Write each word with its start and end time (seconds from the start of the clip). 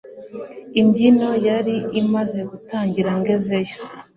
Imbyino 0.79 1.29
yari 1.47 1.75
imaze 2.01 2.39
gutangira 2.51 3.11
ngezeyo 3.19 3.77